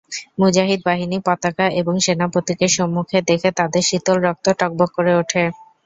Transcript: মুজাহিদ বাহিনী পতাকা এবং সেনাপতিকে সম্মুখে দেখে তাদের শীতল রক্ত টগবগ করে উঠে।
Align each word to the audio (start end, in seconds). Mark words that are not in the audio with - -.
মুজাহিদ 0.39 0.79
বাহিনী 0.85 1.17
পতাকা 1.27 1.65
এবং 1.79 1.93
সেনাপতিকে 2.05 2.67
সম্মুখে 2.77 3.17
দেখে 3.29 3.49
তাদের 3.59 3.83
শীতল 3.89 4.17
রক্ত 4.25 4.45
টগবগ 4.59 4.89
করে 4.97 5.13
উঠে। 5.21 5.43